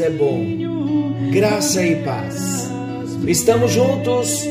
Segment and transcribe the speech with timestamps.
[0.00, 0.44] É bom.
[1.32, 2.70] Graça e paz.
[3.26, 4.44] Estamos juntos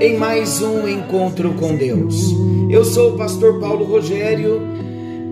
[0.00, 2.32] em mais um encontro com Deus.
[2.70, 4.62] Eu sou o pastor Paulo Rogério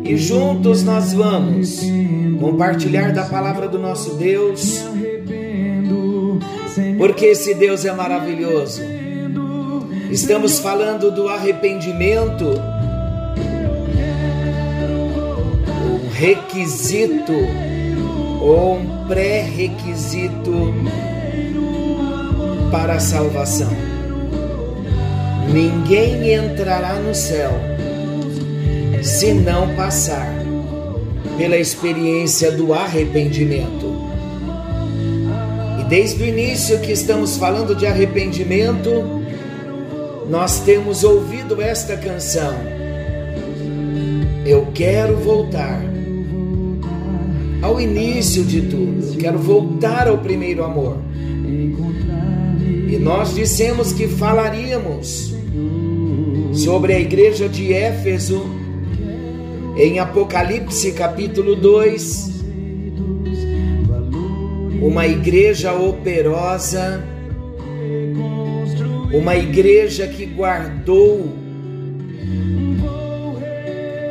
[0.02, 1.80] e juntos nós vamos
[2.38, 4.84] compartilhar da palavra do nosso Deus.
[6.98, 8.82] Porque esse Deus é maravilhoso.
[10.10, 12.44] Estamos falando do arrependimento
[16.12, 17.32] requisito
[18.44, 20.74] ou um pré-requisito
[22.70, 23.70] para a salvação.
[25.50, 27.52] Ninguém entrará no céu
[29.02, 30.34] se não passar
[31.38, 33.94] pela experiência do arrependimento.
[35.80, 39.22] E desde o início que estamos falando de arrependimento,
[40.28, 42.54] nós temos ouvido esta canção.
[44.44, 45.93] Eu quero voltar
[47.64, 49.14] ao início de tudo.
[49.14, 50.98] Eu quero voltar ao primeiro amor.
[52.86, 55.34] E nós dissemos que falaríamos
[56.52, 58.44] sobre a igreja de Éfeso
[59.78, 62.44] em Apocalipse capítulo 2.
[64.82, 67.02] Uma igreja operosa,
[69.10, 71.32] uma igreja que guardou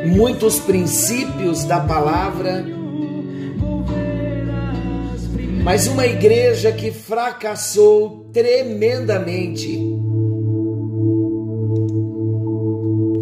[0.06, 2.73] muitos princípios da palavra
[5.64, 9.80] mas uma igreja que fracassou tremendamente.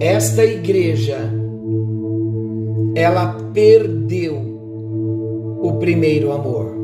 [0.00, 1.18] Esta igreja,
[2.96, 4.34] ela perdeu
[5.62, 6.74] o primeiro amor.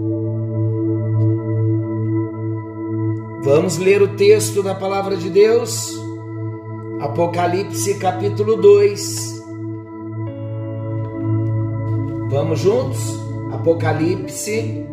[3.42, 5.92] Vamos ler o texto da palavra de Deus,
[7.00, 9.42] Apocalipse capítulo 2.
[12.30, 13.00] Vamos juntos?
[13.52, 14.86] Apocalipse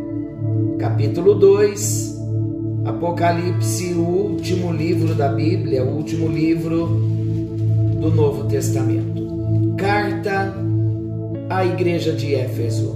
[0.80, 2.16] capítulo 2,
[2.86, 6.88] Apocalipse, o último livro da Bíblia, o último livro
[8.00, 9.76] do Novo Testamento.
[9.78, 10.54] Carta
[11.50, 12.96] à Igreja de Éfeso.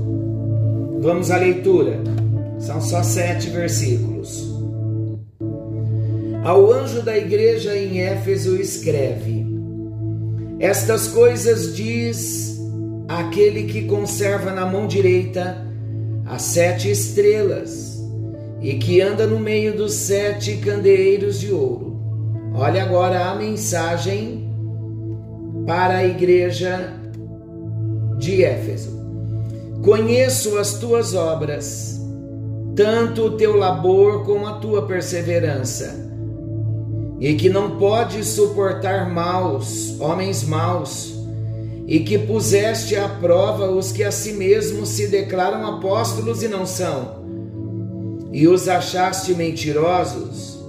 [1.02, 2.00] Vamos à leitura.
[2.60, 4.54] São só sete versículos.
[6.44, 9.46] Ao anjo da igreja em Éfeso escreve:
[10.60, 12.60] Estas coisas diz
[13.08, 15.69] aquele que conserva na mão direita
[16.30, 18.00] as sete estrelas
[18.62, 22.00] e que anda no meio dos sete candeeiros de ouro.
[22.54, 24.48] Olha agora a mensagem
[25.66, 26.94] para a igreja
[28.20, 29.00] de Éfeso.
[29.84, 32.00] Conheço as tuas obras,
[32.76, 36.08] tanto o teu labor como a tua perseverança,
[37.20, 41.19] e que não podes suportar maus, homens maus
[41.90, 46.64] e que puseste à prova os que a si mesmos se declaram apóstolos e não
[46.64, 47.26] são,
[48.32, 50.64] e os achaste mentirosos,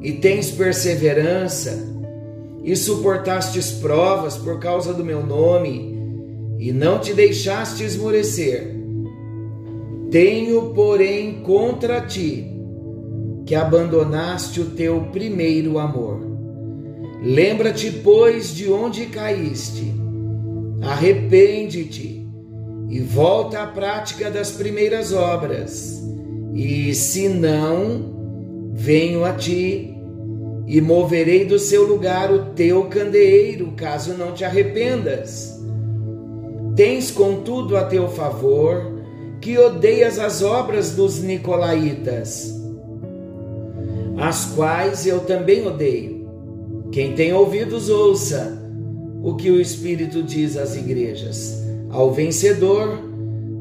[0.00, 1.92] e tens perseverança,
[2.62, 5.92] e suportastes provas por causa do meu nome,
[6.60, 8.76] e não te deixaste esmorecer.
[10.08, 12.48] Tenho, porém, contra ti
[13.44, 16.20] que abandonaste o teu primeiro amor.
[17.20, 20.03] Lembra-te, pois, de onde caíste
[20.86, 22.26] Arrepende-te
[22.90, 26.02] e volta à prática das primeiras obras.
[26.54, 29.96] E se não, venho a ti
[30.66, 35.58] e moverei do seu lugar o teu candeeiro, caso não te arrependas.
[36.76, 38.92] Tens, contudo, a teu favor
[39.40, 42.54] que odeias as obras dos nicolaítas,
[44.18, 46.28] as quais eu também odeio.
[46.92, 48.63] Quem tem ouvidos, ouça
[49.24, 51.64] o que o Espírito diz às igrejas.
[51.88, 52.98] Ao vencedor,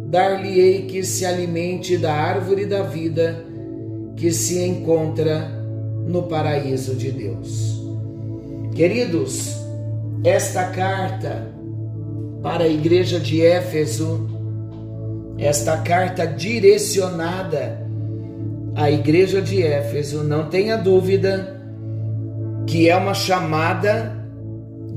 [0.09, 3.45] dar-lhe-ei que se alimente da árvore da vida
[4.17, 5.49] que se encontra
[6.05, 7.81] no paraíso de Deus.
[8.75, 9.55] Queridos,
[10.21, 11.47] esta carta
[12.41, 14.29] para a igreja de Éfeso,
[15.37, 17.87] esta carta direcionada
[18.75, 21.57] à igreja de Éfeso, não tenha dúvida
[22.67, 24.22] que é uma chamada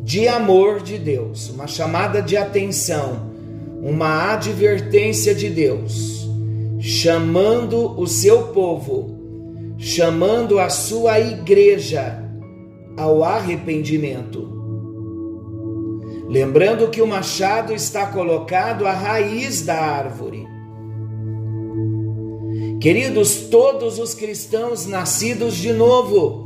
[0.06, 3.28] de amor de Deus, uma chamada de atenção,
[3.82, 6.28] uma advertência de Deus,
[6.78, 12.22] chamando o seu povo, chamando a sua igreja
[12.96, 14.48] ao arrependimento.
[16.28, 20.46] Lembrando que o machado está colocado à raiz da árvore.
[22.80, 26.45] Queridos, todos os cristãos nascidos de novo,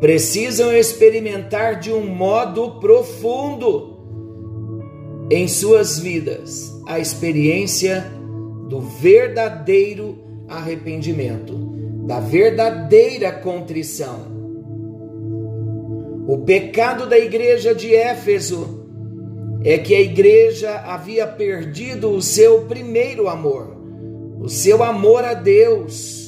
[0.00, 3.96] precisam experimentar de um modo profundo
[5.30, 8.06] em suas vidas a experiência
[8.68, 11.54] do verdadeiro arrependimento,
[12.06, 14.36] da verdadeira contrição.
[16.28, 18.84] O pecado da igreja de Éfeso
[19.64, 23.76] é que a igreja havia perdido o seu primeiro amor,
[24.40, 26.25] o seu amor a Deus.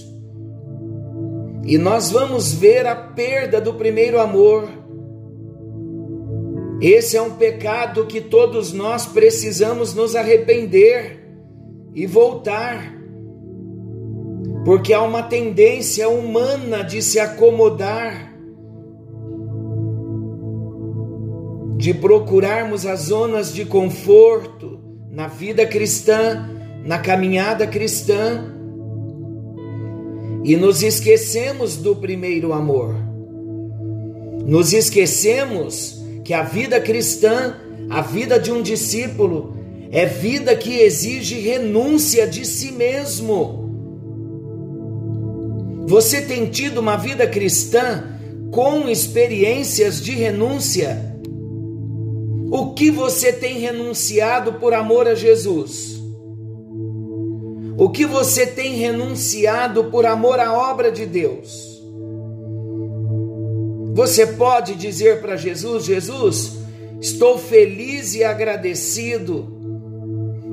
[1.68, 4.70] E nós vamos ver a perda do primeiro amor.
[6.80, 11.28] Esse é um pecado que todos nós precisamos nos arrepender
[11.94, 12.96] e voltar.
[14.64, 18.32] Porque há uma tendência humana de se acomodar,
[21.76, 24.80] de procurarmos as zonas de conforto
[25.10, 26.48] na vida cristã,
[26.82, 28.57] na caminhada cristã,
[30.44, 32.94] e nos esquecemos do primeiro amor.
[34.46, 37.56] Nos esquecemos que a vida cristã,
[37.90, 39.56] a vida de um discípulo,
[39.90, 43.66] é vida que exige renúncia de si mesmo.
[45.86, 48.04] Você tem tido uma vida cristã
[48.50, 51.08] com experiências de renúncia?
[52.50, 55.97] O que você tem renunciado por amor a Jesus?
[57.78, 61.80] O que você tem renunciado por amor à obra de Deus?
[63.94, 66.52] Você pode dizer para Jesus: Jesus,
[67.00, 69.56] estou feliz e agradecido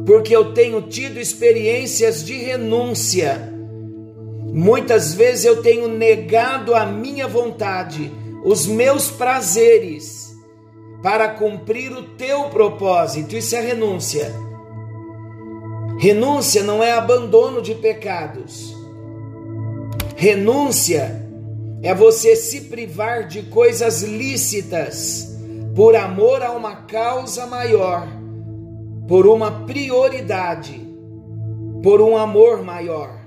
[0.05, 3.55] porque eu tenho tido experiências de renúncia
[4.55, 8.09] Muitas vezes eu tenho negado a minha vontade,
[8.41, 10.33] os meus prazeres,
[11.03, 13.35] para cumprir o teu propósito.
[13.35, 14.33] Isso é renúncia.
[15.97, 18.75] Renúncia não é abandono de pecados.
[20.15, 21.25] Renúncia
[21.81, 25.37] é você se privar de coisas lícitas
[25.75, 28.07] por amor a uma causa maior,
[29.07, 30.81] por uma prioridade,
[31.83, 33.25] por um amor maior.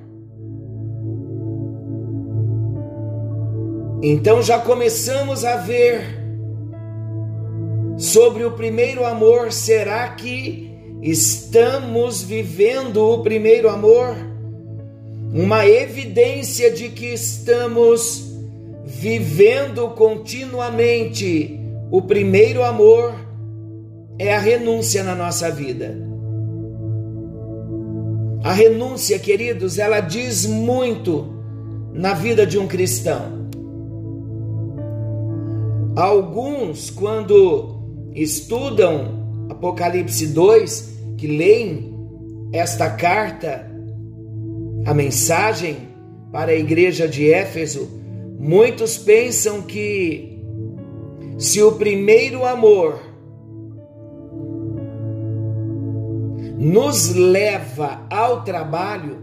[4.03, 6.19] Então já começamos a ver
[7.97, 9.53] sobre o primeiro amor.
[9.53, 10.68] Será que
[11.03, 14.17] estamos vivendo o primeiro amor?
[15.33, 18.33] Uma evidência de que estamos
[18.85, 21.61] vivendo continuamente
[21.91, 23.15] o primeiro amor
[24.19, 25.97] é a renúncia na nossa vida.
[28.43, 31.27] A renúncia, queridos, ela diz muito
[31.93, 33.49] na vida de um cristão.
[35.97, 37.83] Alguns, quando
[38.15, 39.18] estudam
[39.59, 41.93] Apocalipse 2, que leem
[42.53, 43.69] esta carta,
[44.87, 45.89] a mensagem
[46.31, 47.91] para a igreja de Éfeso,
[48.39, 50.41] muitos pensam que
[51.37, 53.01] se o primeiro amor
[56.57, 59.19] nos leva ao trabalho,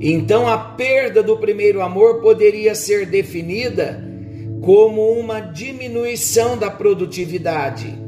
[0.00, 4.02] então a perda do primeiro amor poderia ser definida
[4.62, 8.05] como uma diminuição da produtividade.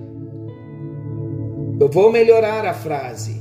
[1.81, 3.41] Eu vou melhorar a frase.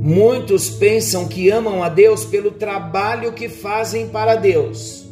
[0.00, 5.04] Muitos pensam que amam a Deus pelo trabalho que fazem para Deus.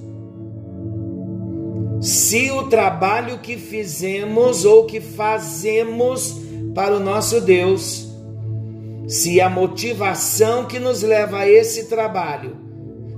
[2.01, 6.37] Se o trabalho que fizemos ou que fazemos
[6.75, 8.09] para o nosso Deus,
[9.07, 12.57] se a motivação que nos leva a esse trabalho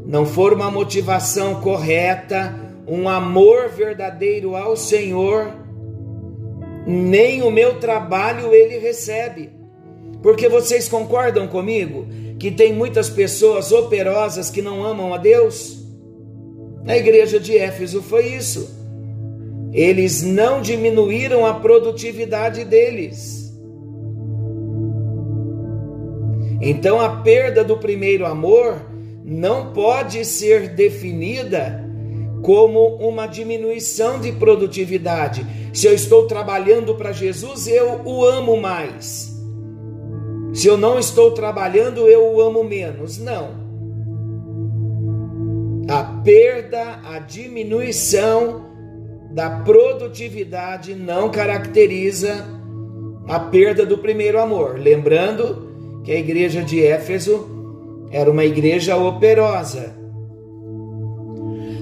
[0.04, 2.54] não for uma motivação correta,
[2.86, 5.63] um amor verdadeiro ao Senhor,
[6.86, 9.50] nem o meu trabalho ele recebe.
[10.22, 12.06] Porque vocês concordam comigo
[12.38, 15.84] que tem muitas pessoas operosas que não amam a Deus?
[16.82, 18.74] Na igreja de Éfeso foi isso.
[19.72, 23.52] Eles não diminuíram a produtividade deles.
[26.60, 28.80] Então a perda do primeiro amor
[29.24, 31.83] não pode ser definida
[32.44, 35.46] como uma diminuição de produtividade.
[35.72, 39.34] Se eu estou trabalhando para Jesus, eu o amo mais.
[40.52, 43.16] Se eu não estou trabalhando, eu o amo menos.
[43.18, 43.64] Não.
[45.88, 48.66] A perda, a diminuição
[49.32, 52.44] da produtividade não caracteriza
[53.26, 54.78] a perda do primeiro amor.
[54.78, 57.48] Lembrando que a igreja de Éfeso
[58.10, 60.03] era uma igreja operosa.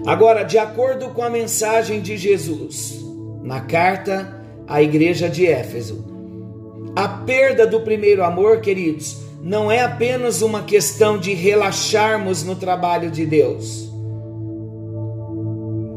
[0.07, 3.01] Agora, de acordo com a mensagem de Jesus
[3.43, 6.05] na carta à igreja de Éfeso,
[6.95, 13.11] a perda do primeiro amor, queridos, não é apenas uma questão de relaxarmos no trabalho
[13.11, 13.91] de Deus.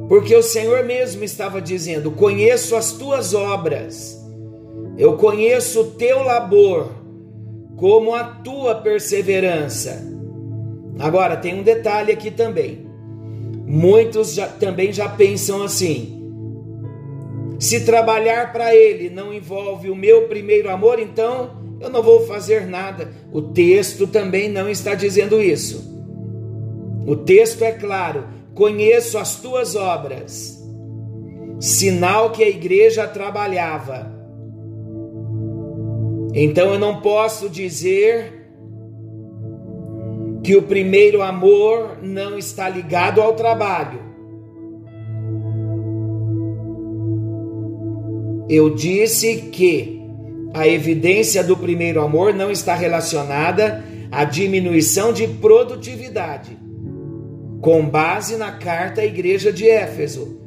[0.08, 4.24] Porque o Senhor mesmo estava dizendo: Conheço as tuas obras,
[4.98, 6.90] Eu conheço o teu labor,
[7.76, 10.02] como a tua perseverança.
[10.98, 12.85] Agora, tem um detalhe aqui também.
[13.66, 16.16] Muitos já, também já pensam assim:
[17.60, 22.68] se trabalhar para Ele não envolve o meu primeiro amor, então eu não vou fazer
[22.68, 23.12] nada.
[23.32, 25.94] O texto também não está dizendo isso.
[27.08, 30.64] O texto é claro: conheço as tuas obras,
[31.60, 34.14] sinal que a igreja trabalhava.
[36.34, 38.35] Então eu não posso dizer
[40.46, 44.00] que o primeiro amor não está ligado ao trabalho.
[48.48, 50.00] Eu disse que
[50.54, 56.56] a evidência do primeiro amor não está relacionada à diminuição de produtividade,
[57.60, 60.40] com base na carta à igreja de Éfeso.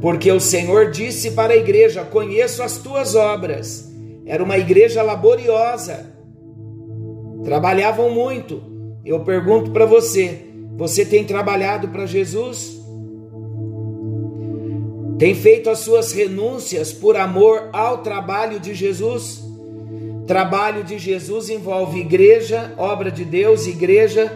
[0.00, 3.86] Porque o Senhor disse para a igreja: Conheço as tuas obras.
[4.24, 6.10] Era uma igreja laboriosa,
[7.44, 8.69] trabalhavam muito.
[9.04, 12.78] Eu pergunto para você: você tem trabalhado para Jesus?
[15.18, 19.42] Tem feito as suas renúncias por amor ao trabalho de Jesus?
[20.26, 24.32] Trabalho de Jesus envolve igreja, obra de Deus, igreja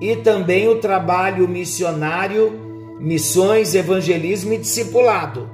[0.00, 5.48] e também o trabalho missionário, missões, evangelismo e discipulado.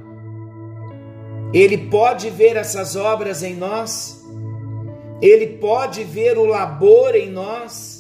[1.52, 4.24] Ele pode ver essas obras em nós,
[5.20, 7.99] ele pode ver o labor em nós,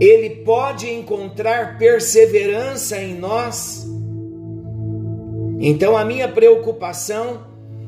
[0.00, 3.88] ele pode encontrar perseverança em nós
[5.60, 7.42] então a minha preocupação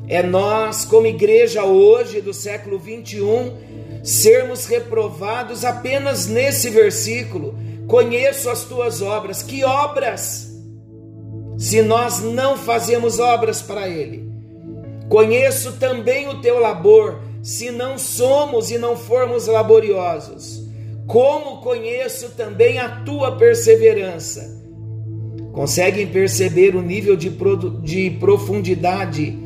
[0.07, 3.53] é nós, como igreja hoje do século 21,
[4.03, 7.55] sermos reprovados apenas nesse versículo.
[7.87, 9.41] Conheço as tuas obras.
[9.41, 10.51] Que obras?
[11.57, 14.29] Se nós não fazemos obras para Ele.
[15.07, 20.60] Conheço também o teu labor, se não somos e não formos laboriosos.
[21.11, 24.61] Como conheço também a tua perseverança
[25.51, 27.29] Conseguem perceber o nível de,
[27.83, 29.37] de profundidade?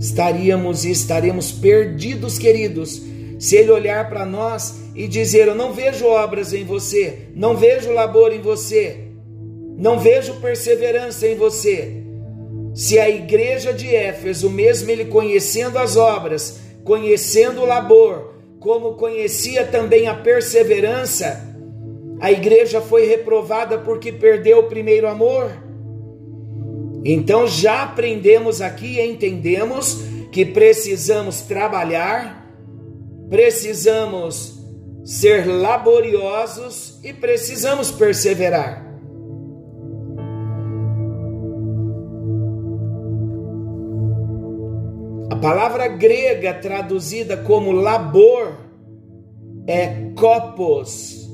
[0.00, 3.02] Estaríamos e estaremos perdidos, queridos,
[3.38, 7.92] se ele olhar para nós e dizer: Eu não vejo obras em você, não vejo
[7.92, 9.08] labor em você,
[9.76, 12.02] não vejo perseverança em você.
[12.74, 19.64] Se a igreja de Éfeso, mesmo ele conhecendo as obras, conhecendo o labor, como conhecia
[19.64, 21.46] também a perseverança,
[22.20, 25.50] a igreja foi reprovada porque perdeu o primeiro amor.
[27.04, 32.46] Então já aprendemos aqui e entendemos que precisamos trabalhar,
[33.30, 34.58] precisamos
[35.04, 38.87] ser laboriosos e precisamos perseverar.
[45.40, 48.58] Palavra grega traduzida como labor
[49.66, 51.28] é copos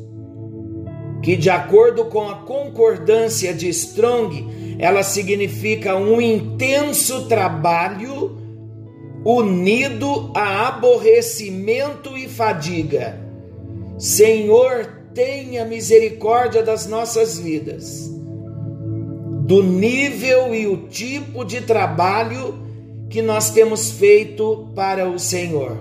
[1.23, 8.39] que, de acordo com a concordância de Strong, ela significa um intenso trabalho
[9.25, 13.19] unido a aborrecimento e fadiga.
[13.97, 18.11] Senhor, tenha misericórdia das nossas vidas,
[19.47, 22.64] do nível e o tipo de trabalho
[23.15, 25.79] que nós temos feito para o Senhor.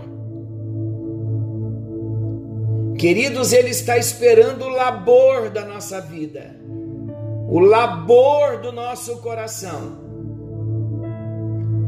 [2.96, 6.56] Queridos, Ele está esperando o labor da nossa vida,
[7.50, 9.98] o labor do nosso coração.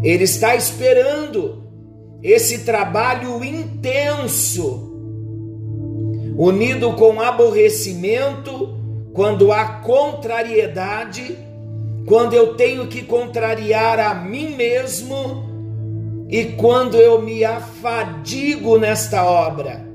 [0.01, 1.63] Ele está esperando
[2.23, 4.97] esse trabalho intenso,
[6.35, 8.75] unido com aborrecimento,
[9.13, 11.37] quando há contrariedade,
[12.05, 15.43] quando eu tenho que contrariar a mim mesmo
[16.29, 19.85] e quando eu me afadigo nesta obra.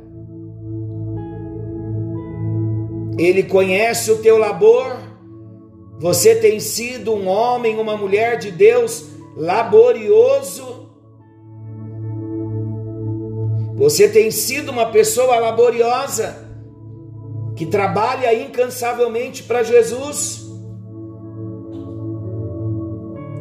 [3.19, 4.97] Ele conhece o teu labor.
[5.99, 10.89] Você tem sido um homem, uma mulher de Deus laborioso.
[13.77, 16.49] Você tem sido uma pessoa laboriosa
[17.57, 20.50] que trabalha incansavelmente para Jesus.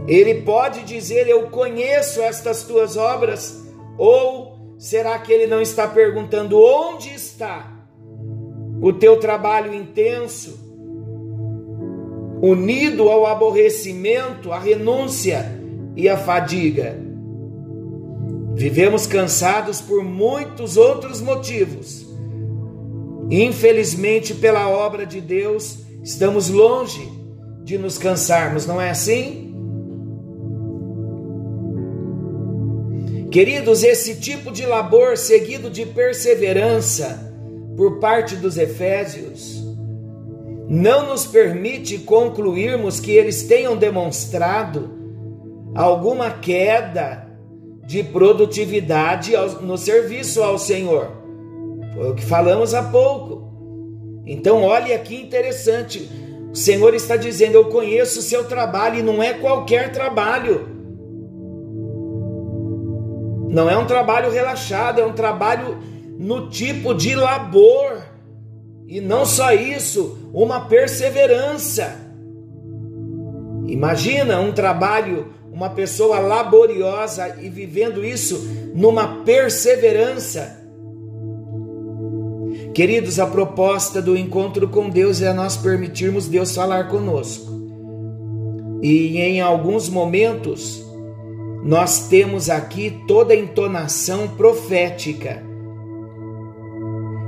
[0.10, 3.64] Ele pode dizer: Eu conheço estas tuas obras,
[3.96, 7.80] ou será que ele não está perguntando onde está
[8.82, 10.58] o teu trabalho intenso,
[12.42, 15.46] unido ao aborrecimento, à renúncia
[15.96, 16.98] e à fadiga.
[18.56, 22.08] Vivemos cansados por muitos outros motivos.
[23.30, 27.08] Infelizmente, pela obra de Deus, estamos longe
[27.64, 29.49] de nos cansarmos, não é assim?
[33.32, 37.32] Queridos, esse tipo de labor seguido de perseverança
[37.78, 39.64] por parte dos Efésios
[40.68, 44.90] não nos permite concluirmos que eles tenham demonstrado
[45.76, 47.28] alguma queda
[47.86, 51.12] de produtividade no serviço ao Senhor.
[51.96, 54.24] Foi o que falamos há pouco.
[54.26, 56.10] Então, olhe aqui interessante.
[56.52, 60.79] O Senhor está dizendo: Eu conheço o seu trabalho e não é qualquer trabalho.
[63.50, 65.80] Não é um trabalho relaxado, é um trabalho
[66.20, 68.04] no tipo de labor.
[68.88, 71.96] E não só isso, uma perseverança.
[73.68, 78.38] Imagina um trabalho, uma pessoa laboriosa e vivendo isso
[78.74, 80.58] numa perseverança.
[82.74, 87.52] Queridos, a proposta do encontro com Deus é nós permitirmos Deus falar conosco.
[88.82, 90.84] E em alguns momentos,
[91.64, 95.44] nós temos aqui toda a entonação profética.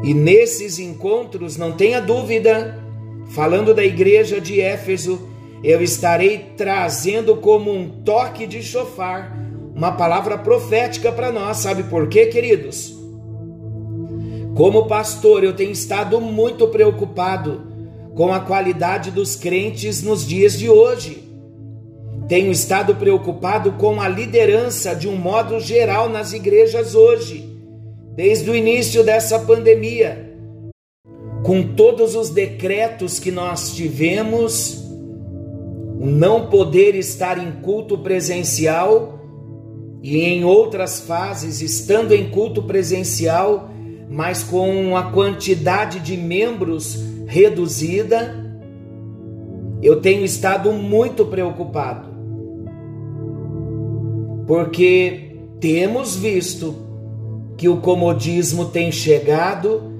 [0.03, 2.81] E nesses encontros, não tenha dúvida,
[3.29, 5.27] falando da igreja de Éfeso,
[5.63, 9.37] eu estarei trazendo como um toque de chofar
[9.75, 11.57] uma palavra profética para nós.
[11.57, 12.97] Sabe por quê, queridos?
[14.55, 17.61] Como pastor, eu tenho estado muito preocupado
[18.15, 21.30] com a qualidade dos crentes nos dias de hoje.
[22.31, 27.45] Tenho estado preocupado com a liderança de um modo geral nas igrejas hoje,
[28.15, 30.33] desde o início dessa pandemia.
[31.43, 34.81] Com todos os decretos que nós tivemos,
[35.99, 39.19] o não poder estar em culto presencial
[40.01, 43.69] e em outras fases estando em culto presencial,
[44.09, 48.33] mas com a quantidade de membros reduzida,
[49.83, 52.10] eu tenho estado muito preocupado
[54.47, 56.75] porque temos visto
[57.57, 59.91] que o comodismo tem chegado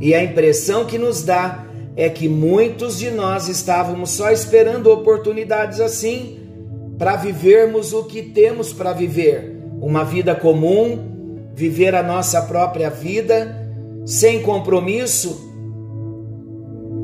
[0.00, 5.78] e a impressão que nos dá é que muitos de nós estávamos só esperando oportunidades
[5.80, 6.38] assim
[6.98, 13.60] para vivermos o que temos para viver, uma vida comum, viver a nossa própria vida
[14.06, 15.50] sem compromisso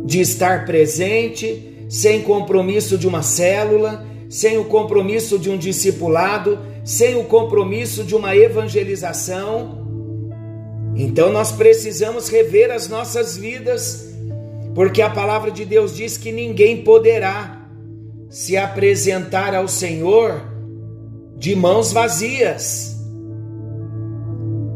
[0.05, 7.17] de estar presente, sem compromisso de uma célula, sem o compromisso de um discipulado, sem
[7.17, 9.87] o compromisso de uma evangelização.
[10.95, 14.15] Então nós precisamos rever as nossas vidas,
[14.75, 17.67] porque a palavra de Deus diz que ninguém poderá
[18.29, 20.43] se apresentar ao Senhor
[21.37, 22.97] de mãos vazias.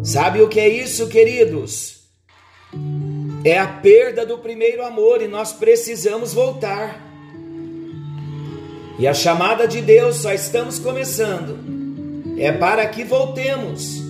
[0.02, 2.02] Sabe o que é isso, queridos?
[3.44, 7.11] É a perda do primeiro amor e nós precisamos voltar.
[9.02, 11.58] E a chamada de Deus só estamos começando.
[12.38, 14.00] É para que voltemos.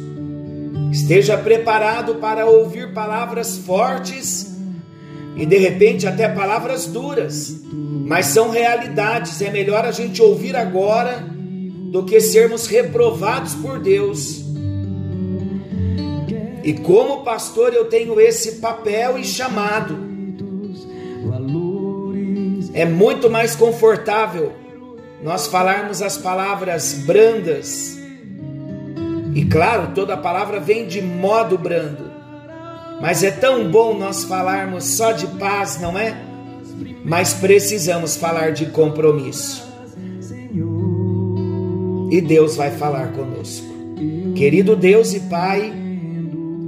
[0.92, 4.54] Esteja preparado para ouvir palavras fortes
[5.34, 9.40] e de repente até palavras duras, mas são realidades.
[9.40, 11.26] É melhor a gente ouvir agora
[11.90, 14.44] do que sermos reprovados por Deus.
[16.62, 19.96] E como pastor, eu tenho esse papel e chamado.
[22.74, 24.60] É muito mais confortável
[25.22, 27.98] nós falarmos as palavras brandas,
[29.34, 32.10] e claro, toda palavra vem de modo brando,
[33.00, 36.16] mas é tão bom nós falarmos só de paz, não é?
[37.04, 39.70] Mas precisamos falar de compromisso.
[42.10, 43.66] E Deus vai falar conosco.
[44.36, 45.72] Querido Deus e Pai,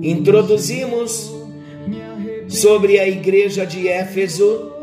[0.03, 1.33] introduzimos
[2.49, 4.74] sobre a igreja de Éfeso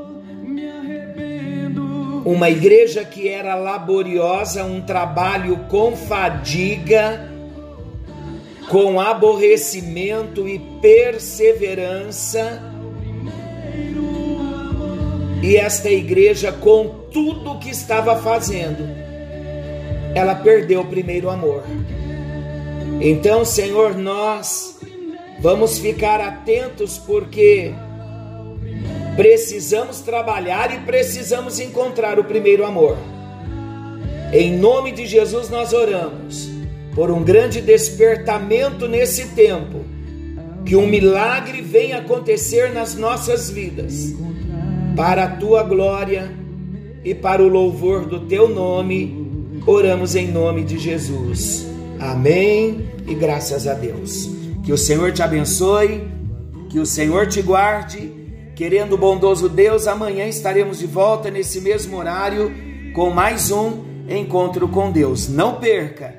[2.31, 7.29] uma igreja que era laboriosa, um trabalho com fadiga,
[8.69, 12.63] com aborrecimento e perseverança.
[15.43, 18.87] E esta igreja, com tudo que estava fazendo,
[20.15, 21.63] ela perdeu o primeiro amor.
[23.01, 24.79] Então, Senhor, nós
[25.39, 27.73] vamos ficar atentos porque
[29.15, 32.97] Precisamos trabalhar e precisamos encontrar o primeiro amor.
[34.32, 36.50] Em nome de Jesus nós oramos
[36.95, 39.84] por um grande despertamento nesse tempo,
[40.65, 44.13] que um milagre venha acontecer nas nossas vidas,
[44.95, 46.32] para a tua glória
[47.04, 49.62] e para o louvor do teu nome.
[49.65, 51.65] Oramos em nome de Jesus.
[52.00, 54.30] Amém e graças a Deus.
[54.63, 56.08] Que o Senhor te abençoe,
[56.69, 58.20] que o Senhor te guarde
[58.55, 62.51] Querendo o bondoso Deus, amanhã estaremos de volta nesse mesmo horário
[62.93, 65.29] com mais um encontro com Deus.
[65.29, 66.13] Não perca!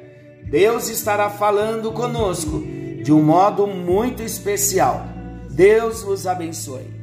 [0.44, 2.62] Deus estará falando conosco
[3.02, 5.06] de um modo muito especial.
[5.50, 7.01] Deus vos abençoe.